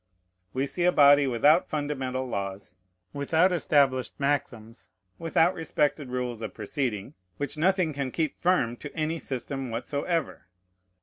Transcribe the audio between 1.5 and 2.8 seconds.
fundamental laws,